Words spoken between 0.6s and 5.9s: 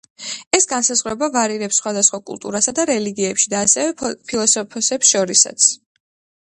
განსაზღვრება ვარირებს სხვადასხვა კულტურასა და რელიგიებში, და ასევე ფილოსოფოსებს შორისაც.